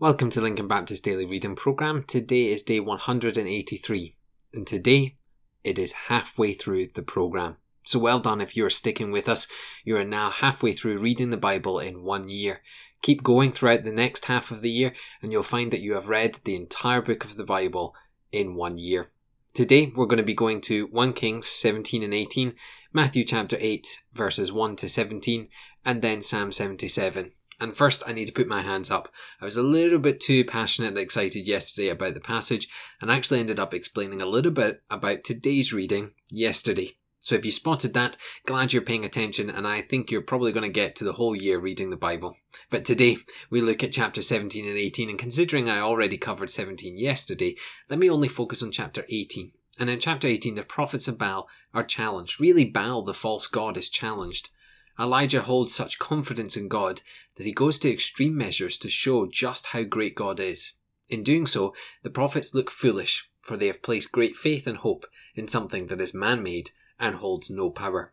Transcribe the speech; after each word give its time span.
Welcome 0.00 0.28
to 0.30 0.40
Lincoln 0.40 0.66
Baptist 0.66 1.04
Daily 1.04 1.24
Reading 1.24 1.54
Program. 1.54 2.02
Today 2.02 2.46
is 2.46 2.64
day 2.64 2.80
183, 2.80 4.12
and 4.52 4.66
today 4.66 5.14
it 5.62 5.78
is 5.78 5.92
halfway 5.92 6.52
through 6.52 6.88
the 6.88 7.02
program. 7.02 7.58
So 7.86 8.00
well 8.00 8.18
done 8.18 8.40
if 8.40 8.56
you're 8.56 8.70
sticking 8.70 9.12
with 9.12 9.28
us. 9.28 9.46
You 9.84 9.96
are 9.96 10.04
now 10.04 10.30
halfway 10.30 10.72
through 10.72 10.98
reading 10.98 11.30
the 11.30 11.36
Bible 11.36 11.78
in 11.78 12.02
one 12.02 12.28
year. 12.28 12.60
Keep 13.02 13.22
going 13.22 13.52
throughout 13.52 13.84
the 13.84 13.92
next 13.92 14.24
half 14.24 14.50
of 14.50 14.62
the 14.62 14.70
year, 14.70 14.94
and 15.22 15.30
you'll 15.30 15.44
find 15.44 15.70
that 15.70 15.80
you 15.80 15.94
have 15.94 16.08
read 16.08 16.40
the 16.42 16.56
entire 16.56 17.00
book 17.00 17.24
of 17.24 17.36
the 17.36 17.44
Bible 17.44 17.94
in 18.32 18.56
one 18.56 18.76
year. 18.76 19.10
Today 19.54 19.92
we're 19.94 20.06
going 20.06 20.16
to 20.16 20.24
be 20.24 20.34
going 20.34 20.60
to 20.62 20.88
1 20.88 21.12
Kings 21.12 21.46
17 21.46 22.02
and 22.02 22.12
18, 22.12 22.56
Matthew 22.92 23.22
chapter 23.22 23.56
8, 23.60 24.02
verses 24.12 24.50
1 24.50 24.74
to 24.74 24.88
17, 24.88 25.48
and 25.84 26.02
then 26.02 26.20
Psalm 26.20 26.50
77. 26.50 27.30
And 27.60 27.76
first, 27.76 28.02
I 28.06 28.12
need 28.12 28.26
to 28.26 28.32
put 28.32 28.48
my 28.48 28.62
hands 28.62 28.90
up. 28.90 29.08
I 29.40 29.44
was 29.44 29.56
a 29.56 29.62
little 29.62 29.98
bit 29.98 30.20
too 30.20 30.44
passionate 30.44 30.88
and 30.88 30.98
excited 30.98 31.46
yesterday 31.46 31.88
about 31.88 32.14
the 32.14 32.20
passage, 32.20 32.68
and 33.00 33.10
actually 33.10 33.40
ended 33.40 33.60
up 33.60 33.72
explaining 33.72 34.20
a 34.20 34.26
little 34.26 34.52
bit 34.52 34.82
about 34.90 35.24
today's 35.24 35.72
reading 35.72 36.12
yesterday. 36.28 36.96
So 37.20 37.36
if 37.36 37.46
you 37.46 37.52
spotted 37.52 37.94
that, 37.94 38.18
glad 38.44 38.74
you're 38.74 38.82
paying 38.82 39.04
attention, 39.04 39.48
and 39.48 39.66
I 39.66 39.80
think 39.80 40.10
you're 40.10 40.20
probably 40.20 40.52
going 40.52 40.66
to 40.66 40.68
get 40.68 40.94
to 40.96 41.04
the 41.04 41.14
whole 41.14 41.34
year 41.34 41.58
reading 41.58 41.88
the 41.88 41.96
Bible. 41.96 42.36
But 42.68 42.84
today, 42.84 43.16
we 43.48 43.62
look 43.62 43.82
at 43.82 43.92
chapter 43.92 44.20
17 44.20 44.68
and 44.68 44.76
18, 44.76 45.08
and 45.08 45.18
considering 45.18 45.70
I 45.70 45.80
already 45.80 46.18
covered 46.18 46.50
17 46.50 46.98
yesterday, 46.98 47.56
let 47.88 47.98
me 47.98 48.10
only 48.10 48.28
focus 48.28 48.62
on 48.62 48.72
chapter 48.72 49.06
18. 49.08 49.52
And 49.78 49.88
in 49.88 50.00
chapter 50.00 50.28
18, 50.28 50.54
the 50.54 50.64
prophets 50.64 51.08
of 51.08 51.16
Baal 51.16 51.48
are 51.72 51.82
challenged. 51.82 52.40
Really, 52.40 52.66
Baal, 52.66 53.00
the 53.00 53.14
false 53.14 53.46
god, 53.46 53.78
is 53.78 53.88
challenged. 53.88 54.50
Elijah 54.98 55.42
holds 55.42 55.74
such 55.74 55.98
confidence 55.98 56.56
in 56.56 56.68
God 56.68 57.02
that 57.36 57.46
he 57.46 57.52
goes 57.52 57.78
to 57.80 57.90
extreme 57.90 58.36
measures 58.36 58.78
to 58.78 58.88
show 58.88 59.26
just 59.26 59.66
how 59.66 59.82
great 59.82 60.14
God 60.14 60.38
is. 60.38 60.74
In 61.08 61.22
doing 61.22 61.46
so, 61.46 61.74
the 62.02 62.10
prophets 62.10 62.54
look 62.54 62.70
foolish, 62.70 63.28
for 63.42 63.56
they 63.56 63.66
have 63.66 63.82
placed 63.82 64.12
great 64.12 64.36
faith 64.36 64.66
and 64.66 64.78
hope 64.78 65.06
in 65.34 65.48
something 65.48 65.88
that 65.88 66.00
is 66.00 66.14
man 66.14 66.42
made 66.42 66.70
and 66.98 67.16
holds 67.16 67.50
no 67.50 67.70
power. 67.70 68.12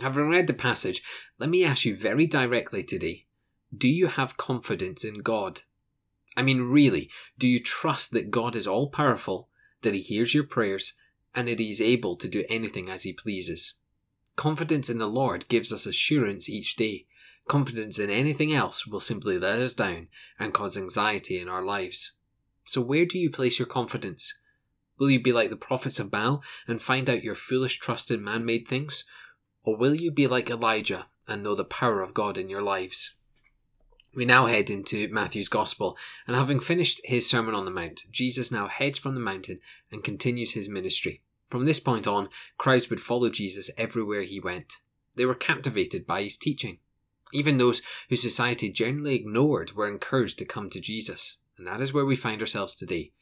Having 0.00 0.30
read 0.30 0.46
the 0.46 0.54
passage, 0.54 1.02
let 1.38 1.50
me 1.50 1.64
ask 1.64 1.84
you 1.84 1.96
very 1.96 2.26
directly 2.26 2.82
today 2.82 3.26
do 3.76 3.88
you 3.88 4.06
have 4.06 4.36
confidence 4.36 5.02
in 5.02 5.18
God? 5.20 5.62
I 6.36 6.42
mean, 6.42 6.62
really, 6.62 7.10
do 7.38 7.46
you 7.46 7.58
trust 7.58 8.10
that 8.12 8.30
God 8.30 8.54
is 8.54 8.66
all 8.66 8.90
powerful, 8.90 9.48
that 9.80 9.94
He 9.94 10.00
hears 10.00 10.34
your 10.34 10.44
prayers, 10.44 10.94
and 11.34 11.48
that 11.48 11.58
He 11.58 11.70
is 11.70 11.80
able 11.80 12.16
to 12.16 12.28
do 12.28 12.44
anything 12.50 12.90
as 12.90 13.04
He 13.04 13.14
pleases? 13.14 13.74
Confidence 14.36 14.88
in 14.88 14.98
the 14.98 15.06
Lord 15.06 15.48
gives 15.48 15.72
us 15.72 15.86
assurance 15.86 16.48
each 16.48 16.76
day. 16.76 17.06
Confidence 17.48 17.98
in 17.98 18.08
anything 18.08 18.52
else 18.52 18.86
will 18.86 19.00
simply 19.00 19.38
let 19.38 19.58
us 19.58 19.74
down 19.74 20.08
and 20.38 20.54
cause 20.54 20.76
anxiety 20.76 21.38
in 21.38 21.48
our 21.48 21.62
lives. 21.62 22.12
So, 22.64 22.80
where 22.80 23.04
do 23.04 23.18
you 23.18 23.30
place 23.30 23.58
your 23.58 23.66
confidence? 23.66 24.38
Will 24.98 25.10
you 25.10 25.20
be 25.20 25.32
like 25.32 25.50
the 25.50 25.56
prophets 25.56 25.98
of 25.98 26.10
Baal 26.10 26.42
and 26.66 26.80
find 26.80 27.10
out 27.10 27.24
your 27.24 27.34
foolish 27.34 27.78
trust 27.78 28.10
in 28.10 28.22
man 28.22 28.44
made 28.44 28.68
things? 28.68 29.04
Or 29.64 29.76
will 29.76 29.94
you 29.94 30.10
be 30.10 30.26
like 30.26 30.48
Elijah 30.48 31.06
and 31.26 31.42
know 31.42 31.54
the 31.54 31.64
power 31.64 32.00
of 32.00 32.14
God 32.14 32.38
in 32.38 32.48
your 32.48 32.62
lives? 32.62 33.14
We 34.14 34.24
now 34.24 34.46
head 34.46 34.68
into 34.68 35.08
Matthew's 35.08 35.48
Gospel, 35.48 35.96
and 36.26 36.36
having 36.36 36.60
finished 36.60 37.00
his 37.04 37.28
Sermon 37.28 37.54
on 37.54 37.64
the 37.64 37.70
Mount, 37.70 38.02
Jesus 38.10 38.52
now 38.52 38.68
heads 38.68 38.98
from 38.98 39.14
the 39.14 39.20
mountain 39.20 39.60
and 39.90 40.04
continues 40.04 40.52
his 40.52 40.68
ministry. 40.68 41.22
From 41.52 41.66
this 41.66 41.80
point 41.80 42.06
on, 42.06 42.30
crowds 42.56 42.88
would 42.88 42.98
follow 42.98 43.28
Jesus 43.28 43.70
everywhere 43.76 44.22
he 44.22 44.40
went. 44.40 44.80
They 45.16 45.26
were 45.26 45.34
captivated 45.34 46.06
by 46.06 46.22
his 46.22 46.38
teaching. 46.38 46.78
Even 47.30 47.58
those 47.58 47.82
who 48.08 48.16
society 48.16 48.72
generally 48.72 49.16
ignored 49.16 49.72
were 49.72 49.86
encouraged 49.86 50.38
to 50.38 50.46
come 50.46 50.70
to 50.70 50.80
Jesus. 50.80 51.36
And 51.58 51.66
that 51.66 51.82
is 51.82 51.92
where 51.92 52.06
we 52.06 52.16
find 52.16 52.40
ourselves 52.40 52.74
today. 52.74 53.12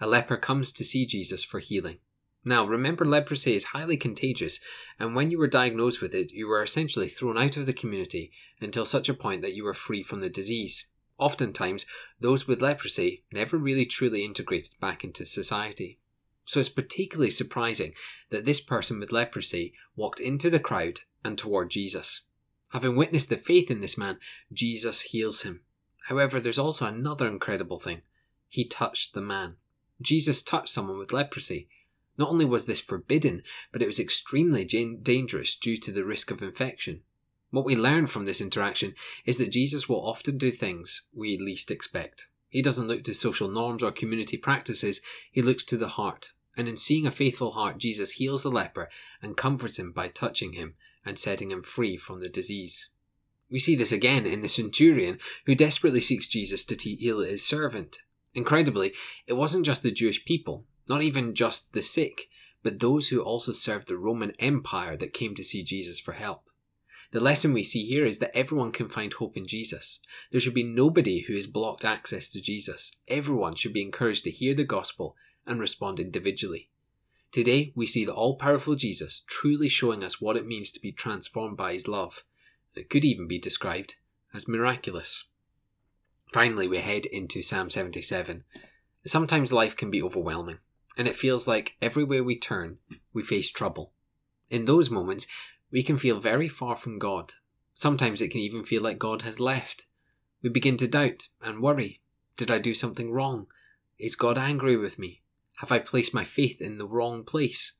A 0.00 0.06
leper 0.06 0.36
comes 0.36 0.72
to 0.74 0.84
see 0.84 1.04
Jesus 1.04 1.42
for 1.42 1.58
healing. 1.58 1.98
Now, 2.44 2.64
remember, 2.64 3.04
leprosy 3.04 3.56
is 3.56 3.64
highly 3.64 3.96
contagious, 3.96 4.60
and 5.00 5.16
when 5.16 5.32
you 5.32 5.38
were 5.40 5.48
diagnosed 5.48 6.00
with 6.00 6.14
it, 6.14 6.30
you 6.30 6.46
were 6.46 6.62
essentially 6.62 7.08
thrown 7.08 7.36
out 7.36 7.56
of 7.56 7.66
the 7.66 7.72
community 7.72 8.30
until 8.60 8.84
such 8.84 9.08
a 9.08 9.14
point 9.14 9.42
that 9.42 9.56
you 9.56 9.64
were 9.64 9.74
free 9.74 10.04
from 10.04 10.20
the 10.20 10.30
disease. 10.30 10.86
Oftentimes, 11.18 11.86
those 12.20 12.46
with 12.46 12.62
leprosy 12.62 13.24
never 13.32 13.58
really 13.58 13.84
truly 13.84 14.24
integrated 14.24 14.78
back 14.78 15.02
into 15.02 15.26
society. 15.26 15.98
So 16.44 16.60
it's 16.60 16.68
particularly 16.68 17.30
surprising 17.30 17.94
that 18.30 18.44
this 18.44 18.60
person 18.60 18.98
with 18.98 19.12
leprosy 19.12 19.74
walked 19.94 20.20
into 20.20 20.50
the 20.50 20.58
crowd 20.58 21.00
and 21.24 21.36
toward 21.36 21.70
Jesus. 21.70 22.22
Having 22.70 22.96
witnessed 22.96 23.28
the 23.28 23.36
faith 23.36 23.70
in 23.70 23.80
this 23.80 23.98
man, 23.98 24.18
Jesus 24.52 25.02
heals 25.02 25.42
him. 25.42 25.62
However, 26.04 26.40
there's 26.40 26.58
also 26.58 26.86
another 26.86 27.26
incredible 27.28 27.78
thing. 27.78 28.02
He 28.48 28.64
touched 28.64 29.14
the 29.14 29.20
man. 29.20 29.56
Jesus 30.00 30.42
touched 30.42 30.70
someone 30.70 30.98
with 30.98 31.12
leprosy. 31.12 31.68
Not 32.16 32.30
only 32.30 32.44
was 32.44 32.66
this 32.66 32.80
forbidden, 32.80 33.42
but 33.70 33.82
it 33.82 33.86
was 33.86 34.00
extremely 34.00 34.64
dangerous 34.64 35.56
due 35.56 35.76
to 35.76 35.92
the 35.92 36.04
risk 36.04 36.30
of 36.30 36.42
infection. 36.42 37.02
What 37.50 37.64
we 37.64 37.76
learn 37.76 38.06
from 38.06 38.24
this 38.24 38.40
interaction 38.40 38.94
is 39.24 39.38
that 39.38 39.52
Jesus 39.52 39.88
will 39.88 40.04
often 40.06 40.38
do 40.38 40.50
things 40.50 41.06
we 41.12 41.36
least 41.36 41.70
expect. 41.70 42.28
He 42.50 42.60
doesn't 42.60 42.88
look 42.88 43.04
to 43.04 43.14
social 43.14 43.48
norms 43.48 43.82
or 43.82 43.90
community 43.90 44.36
practices, 44.36 45.00
he 45.32 45.40
looks 45.40 45.64
to 45.66 45.78
the 45.78 45.88
heart 45.88 46.32
and 46.56 46.68
in 46.68 46.76
seeing 46.76 47.06
a 47.06 47.10
faithful 47.10 47.52
heart, 47.52 47.78
Jesus 47.78 48.12
heals 48.12 48.42
the 48.42 48.50
leper 48.50 48.90
and 49.22 49.34
comforts 49.34 49.78
him 49.78 49.92
by 49.92 50.08
touching 50.08 50.52
him 50.52 50.74
and 51.06 51.18
setting 51.18 51.50
him 51.50 51.62
free 51.62 51.96
from 51.96 52.20
the 52.20 52.28
disease. 52.28 52.90
We 53.50 53.58
see 53.58 53.74
this 53.74 53.92
again 53.92 54.26
in 54.26 54.42
the 54.42 54.48
centurion 54.48 55.18
who 55.46 55.54
desperately 55.54 56.00
seeks 56.00 56.28
Jesus 56.28 56.64
to 56.66 56.76
heal 56.76 57.20
his 57.20 57.46
servant. 57.46 58.02
Incredibly, 58.34 58.92
it 59.26 59.32
wasn't 59.32 59.64
just 59.64 59.82
the 59.82 59.90
Jewish 59.90 60.24
people, 60.24 60.66
not 60.86 61.02
even 61.02 61.34
just 61.34 61.72
the 61.72 61.80
sick, 61.80 62.28
but 62.62 62.78
those 62.78 63.08
who 63.08 63.22
also 63.22 63.52
served 63.52 63.88
the 63.88 63.96
Roman 63.96 64.32
Empire 64.38 64.98
that 64.98 65.14
came 65.14 65.34
to 65.36 65.44
see 65.44 65.62
Jesus 65.62 65.98
for 65.98 66.12
help. 66.12 66.49
The 67.12 67.20
lesson 67.20 67.52
we 67.52 67.64
see 67.64 67.84
here 67.84 68.06
is 68.06 68.20
that 68.20 68.36
everyone 68.36 68.70
can 68.70 68.88
find 68.88 69.12
hope 69.12 69.36
in 69.36 69.46
Jesus. 69.46 69.98
There 70.30 70.40
should 70.40 70.54
be 70.54 70.62
nobody 70.62 71.22
who 71.22 71.34
is 71.34 71.48
blocked 71.48 71.84
access 71.84 72.28
to 72.30 72.40
Jesus. 72.40 72.92
Everyone 73.08 73.56
should 73.56 73.72
be 73.72 73.82
encouraged 73.82 74.24
to 74.24 74.30
hear 74.30 74.54
the 74.54 74.64
gospel 74.64 75.16
and 75.44 75.58
respond 75.58 75.98
individually. 75.98 76.68
Today, 77.32 77.72
we 77.74 77.86
see 77.86 78.04
the 78.04 78.14
all 78.14 78.36
powerful 78.36 78.76
Jesus 78.76 79.24
truly 79.26 79.68
showing 79.68 80.04
us 80.04 80.20
what 80.20 80.36
it 80.36 80.46
means 80.46 80.70
to 80.72 80.80
be 80.80 80.92
transformed 80.92 81.56
by 81.56 81.72
his 81.72 81.88
love. 81.88 82.24
It 82.74 82.90
could 82.90 83.04
even 83.04 83.26
be 83.26 83.38
described 83.38 83.96
as 84.32 84.46
miraculous. 84.48 85.26
Finally, 86.32 86.68
we 86.68 86.78
head 86.78 87.06
into 87.06 87.42
Psalm 87.42 87.70
77. 87.70 88.44
Sometimes 89.04 89.52
life 89.52 89.76
can 89.76 89.90
be 89.90 90.02
overwhelming, 90.02 90.58
and 90.96 91.08
it 91.08 91.16
feels 91.16 91.48
like 91.48 91.76
everywhere 91.82 92.22
we 92.22 92.38
turn, 92.38 92.78
we 93.12 93.22
face 93.22 93.50
trouble. 93.50 93.92
In 94.48 94.64
those 94.64 94.90
moments, 94.90 95.26
we 95.70 95.82
can 95.82 95.96
feel 95.96 96.18
very 96.18 96.48
far 96.48 96.76
from 96.76 96.98
God. 96.98 97.34
Sometimes 97.74 98.20
it 98.20 98.28
can 98.28 98.40
even 98.40 98.64
feel 98.64 98.82
like 98.82 98.98
God 98.98 99.22
has 99.22 99.40
left. 99.40 99.86
We 100.42 100.50
begin 100.50 100.76
to 100.78 100.88
doubt 100.88 101.28
and 101.40 101.62
worry. 101.62 102.00
Did 102.36 102.50
I 102.50 102.58
do 102.58 102.74
something 102.74 103.12
wrong? 103.12 103.46
Is 103.98 104.16
God 104.16 104.38
angry 104.38 104.76
with 104.76 104.98
me? 104.98 105.22
Have 105.58 105.70
I 105.70 105.78
placed 105.78 106.14
my 106.14 106.24
faith 106.24 106.60
in 106.60 106.78
the 106.78 106.88
wrong 106.88 107.24
place? 107.24 107.74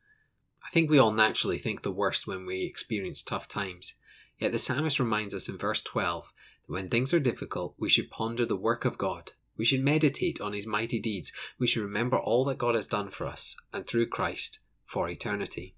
I 0.65 0.69
think 0.71 0.91
we 0.91 0.99
all 0.99 1.13
naturally 1.13 1.59
think 1.59 1.83
the 1.83 1.91
worst 1.91 2.27
when 2.27 2.47
we 2.47 2.63
experience 2.65 3.23
tough 3.23 3.49
times. 3.49 3.95
Yet 4.39 4.53
the 4.53 4.59
psalmist 4.59 5.01
reminds 5.01 5.35
us 5.35 5.49
in 5.49 5.59
verse 5.59 5.83
12 5.83 6.33
that 6.67 6.73
when 6.73 6.89
things 6.89 7.13
are 7.15 7.21
difficult, 7.21 7.75
we 7.79 7.89
should 7.89 8.11
ponder 8.11 8.45
the 8.45 8.57
work 8.57 8.85
of 8.85 8.99
God. 8.99 9.33
We 9.57 9.65
should 9.65 9.85
meditate 9.85 10.41
on 10.41 10.53
his 10.53 10.67
mighty 10.67 10.99
deeds. 10.99 11.33
We 11.59 11.67
should 11.67 11.83
remember 11.83 12.19
all 12.19 12.45
that 12.45 12.59
God 12.59 12.75
has 12.75 12.87
done 12.87 13.11
for 13.11 13.27
us 13.27 13.57
and 13.73 13.87
through 13.87 14.07
Christ 14.07 14.61
for 14.87 15.09
eternity. 15.09 15.75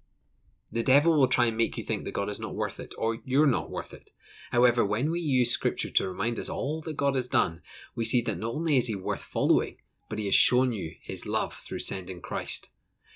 The 0.73 0.81
devil 0.81 1.13
will 1.13 1.27
try 1.27 1.45
and 1.45 1.55
make 1.55 1.77
you 1.77 1.83
think 1.83 2.03
that 2.03 2.15
God 2.15 2.29
is 2.29 2.39
not 2.39 2.55
worth 2.55 2.79
it 2.79 2.95
or 2.97 3.19
you're 3.25 3.45
not 3.45 3.69
worth 3.69 3.93
it. 3.93 4.09
However, 4.49 4.83
when 4.83 5.11
we 5.11 5.19
use 5.19 5.51
scripture 5.51 5.91
to 5.91 6.07
remind 6.07 6.39
us 6.39 6.49
all 6.49 6.81
that 6.81 6.97
God 6.97 7.13
has 7.13 7.27
done, 7.27 7.61
we 7.93 8.03
see 8.03 8.23
that 8.23 8.39
not 8.39 8.55
only 8.55 8.77
is 8.77 8.87
he 8.87 8.95
worth 8.95 9.21
following, 9.21 9.77
but 10.09 10.17
he 10.17 10.25
has 10.25 10.33
shown 10.33 10.73
you 10.73 10.95
his 10.99 11.27
love 11.27 11.53
through 11.53 11.77
sending 11.77 12.21
Christ. 12.21 12.71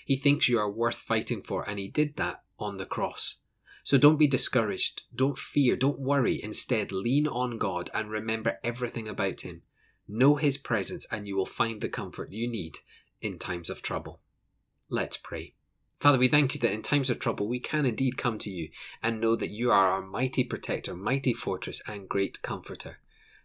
He 0.05 0.15
thinks 0.15 0.47
you 0.47 0.59
are 0.59 0.69
worth 0.69 0.97
fighting 0.97 1.41
for, 1.41 1.67
and 1.67 1.79
he 1.79 1.87
did 1.87 2.15
that 2.17 2.43
on 2.59 2.77
the 2.77 2.85
cross. 2.85 3.37
So 3.81 3.97
don't 3.97 4.19
be 4.19 4.27
discouraged, 4.27 5.01
don't 5.15 5.39
fear, 5.39 5.75
don't 5.75 5.99
worry. 5.99 6.39
Instead, 6.43 6.91
lean 6.91 7.27
on 7.27 7.57
God 7.57 7.89
and 7.91 8.11
remember 8.11 8.59
everything 8.63 9.07
about 9.07 9.41
him. 9.41 9.63
Know 10.07 10.35
his 10.35 10.59
presence, 10.59 11.07
and 11.11 11.27
you 11.27 11.35
will 11.35 11.47
find 11.47 11.81
the 11.81 11.89
comfort 11.89 12.31
you 12.31 12.47
need 12.47 12.77
in 13.19 13.39
times 13.39 13.71
of 13.71 13.81
trouble. 13.81 14.21
Let's 14.89 15.17
pray. 15.17 15.55
Father, 15.99 16.19
we 16.19 16.27
thank 16.27 16.53
you 16.53 16.59
that 16.59 16.71
in 16.71 16.83
times 16.83 17.09
of 17.09 17.17
trouble 17.17 17.47
we 17.47 17.59
can 17.59 17.85
indeed 17.85 18.17
come 18.17 18.37
to 18.39 18.51
you 18.51 18.69
and 19.01 19.19
know 19.19 19.35
that 19.35 19.49
you 19.49 19.71
are 19.71 19.91
our 19.91 20.01
mighty 20.01 20.43
protector, 20.43 20.95
mighty 20.95 21.33
fortress, 21.33 21.81
and 21.87 22.07
great 22.07 22.41
comforter. 22.43 22.99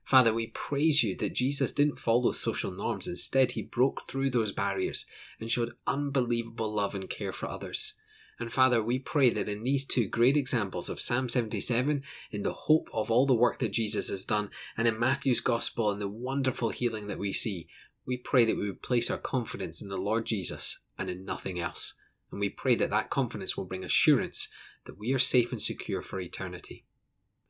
Father, 0.04 0.34
we 0.34 0.48
praise 0.48 1.02
you 1.02 1.16
that 1.16 1.34
Jesus 1.34 1.72
didn't 1.72 1.98
follow 1.98 2.32
social 2.32 2.70
norms. 2.70 3.08
Instead, 3.08 3.52
he 3.52 3.62
broke 3.62 4.02
through 4.06 4.30
those 4.30 4.52
barriers 4.52 5.06
and 5.40 5.50
showed 5.50 5.72
unbelievable 5.86 6.70
love 6.70 6.94
and 6.94 7.08
care 7.08 7.32
for 7.32 7.48
others. 7.48 7.94
And 8.38 8.52
Father, 8.52 8.82
we 8.82 8.98
pray 8.98 9.30
that 9.30 9.48
in 9.48 9.62
these 9.62 9.86
two 9.86 10.08
great 10.08 10.36
examples 10.36 10.88
of 10.90 11.00
Psalm 11.00 11.28
77, 11.28 12.02
in 12.30 12.42
the 12.42 12.52
hope 12.52 12.90
of 12.92 13.10
all 13.10 13.24
the 13.24 13.34
work 13.34 13.60
that 13.60 13.72
Jesus 13.72 14.08
has 14.08 14.24
done, 14.24 14.50
and 14.76 14.86
in 14.86 14.98
Matthew's 14.98 15.40
Gospel 15.40 15.90
and 15.90 16.02
the 16.02 16.08
wonderful 16.08 16.70
healing 16.70 17.06
that 17.06 17.18
we 17.18 17.32
see, 17.32 17.68
we 18.04 18.16
pray 18.16 18.44
that 18.44 18.56
we 18.56 18.66
would 18.66 18.82
place 18.82 19.10
our 19.10 19.18
confidence 19.18 19.80
in 19.80 19.88
the 19.88 19.96
Lord 19.96 20.26
Jesus 20.26 20.80
and 20.98 21.08
in 21.08 21.24
nothing 21.24 21.60
else 21.60 21.94
and 22.32 22.40
we 22.40 22.48
pray 22.48 22.74
that 22.74 22.90
that 22.90 23.10
confidence 23.10 23.56
will 23.56 23.66
bring 23.66 23.84
assurance 23.84 24.48
that 24.86 24.98
we 24.98 25.12
are 25.12 25.18
safe 25.18 25.52
and 25.52 25.62
secure 25.62 26.02
for 26.02 26.18
eternity. 26.18 26.84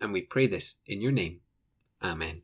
And 0.01 0.13
we 0.13 0.21
pray 0.21 0.49
this 0.49 0.81
in 0.87 1.01
your 1.01 1.13
name. 1.13 1.41
Amen. 2.03 2.43